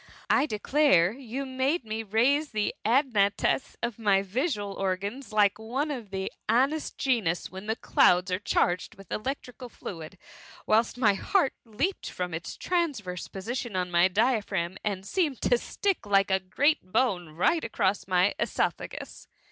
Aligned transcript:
I 0.31 0.47
declare 0.47 1.11
you 1.11 1.45
made 1.45 1.85
me 1.85 2.01
raise 2.01 2.49
the 2.53 2.73
adnatss 2.83 3.75
of 3.83 3.99
my 3.99 4.23
visual 4.23 4.73
organs, 4.73 5.31
like 5.31 5.59
one 5.59 5.91
of 5.91 6.09
the 6.09 6.31
anas 6.49 6.89
genus 6.89 7.51
when 7.51 7.67
the 7.67 7.75
clouds 7.75 8.31
are 8.31 8.39
charged 8.39 8.95
with 8.95 9.11
electric 9.11 9.57
fluid, 9.69 10.17
whilst 10.65 10.97
my 10.97 11.13
heart 11.13 11.53
166 11.61 11.61
THE 11.63 11.63
MUMMY. 11.69 11.77
leaped 11.77 12.09
from 12.09 12.33
its 12.33 12.57
transverse 12.57 13.27
position 13.27 13.75
on 13.75 13.91
my 13.91 14.07
diaphragm, 14.07 14.75
and 14.83 15.05
seemed 15.05 15.39
to 15.41 15.59
stick 15.59 16.07
like 16.07 16.31
a 16.31 16.39
great 16.39 16.81
bone 16.91 17.29
right 17.35 17.63
across 17.63 18.07
my 18.07 18.33
oesophagus. 18.39 19.27